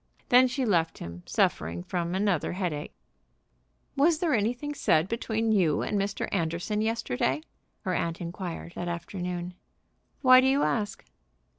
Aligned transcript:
Then 0.29 0.47
she 0.47 0.65
left 0.65 0.97
him 0.97 1.21
suffering 1.27 1.83
from 1.83 2.15
another 2.15 2.53
headache. 2.53 2.95
"Was 3.95 4.17
there 4.17 4.33
anything 4.33 4.73
said 4.73 5.07
between 5.07 5.51
you 5.51 5.83
and 5.83 5.95
Mr. 5.99 6.27
Anderson 6.31 6.81
yesterday?" 6.81 7.43
her 7.81 7.93
aunt 7.93 8.19
inquired, 8.19 8.73
that 8.73 8.87
afternoon. 8.87 9.53
"Why 10.23 10.41
do 10.41 10.47
you 10.47 10.63
ask?" 10.63 11.05